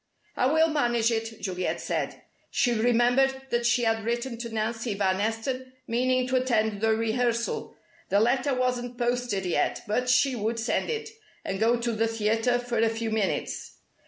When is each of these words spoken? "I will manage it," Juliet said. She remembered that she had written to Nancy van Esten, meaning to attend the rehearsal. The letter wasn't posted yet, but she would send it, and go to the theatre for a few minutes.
"I 0.35 0.51
will 0.51 0.69
manage 0.69 1.11
it," 1.11 1.41
Juliet 1.43 1.79
said. 1.79 2.23
She 2.49 2.73
remembered 2.73 3.39
that 3.51 3.67
she 3.67 3.83
had 3.83 4.03
written 4.03 4.35
to 4.39 4.49
Nancy 4.49 4.95
van 4.95 5.21
Esten, 5.21 5.73
meaning 5.87 6.25
to 6.25 6.37
attend 6.37 6.81
the 6.81 6.95
rehearsal. 6.95 7.75
The 8.09 8.19
letter 8.19 8.55
wasn't 8.55 8.97
posted 8.97 9.45
yet, 9.45 9.83
but 9.85 10.09
she 10.09 10.35
would 10.35 10.59
send 10.59 10.89
it, 10.89 11.09
and 11.45 11.59
go 11.59 11.79
to 11.79 11.91
the 11.91 12.07
theatre 12.07 12.57
for 12.57 12.79
a 12.79 12.89
few 12.89 13.11
minutes. 13.11 13.77